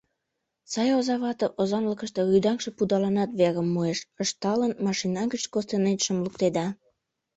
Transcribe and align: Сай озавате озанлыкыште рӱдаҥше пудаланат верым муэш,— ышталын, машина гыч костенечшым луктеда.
Сай 0.71 0.89
озавате 0.97 1.47
озанлыкыште 1.61 2.19
рӱдаҥше 2.29 2.69
пудаланат 2.77 3.31
верым 3.39 3.67
муэш,— 3.73 3.99
ышталын, 4.23 4.73
машина 4.85 5.23
гыч 5.31 5.43
костенечшым 5.53 6.17
луктеда. 6.23 6.67